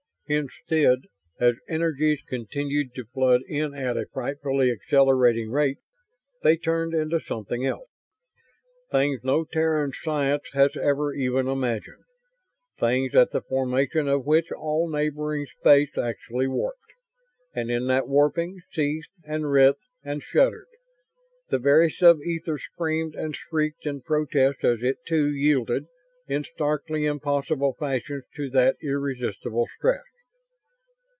[0.33, 0.99] Instead,
[1.41, 5.75] as energies continued to flood in at a frightfully accelerating rate,
[6.41, 7.89] they turned into something else.
[8.89, 12.05] Things no Terran science has ever even imagined;
[12.79, 16.79] things at the formation of which all neighboring space actually warped,
[17.53, 20.67] and in that warping seethed and writhed and shuddered.
[21.49, 25.87] The very sub ether screamed and shrieked in protest as it, too, yielded
[26.25, 30.03] in starkly impossible fashions to that irresistible stress.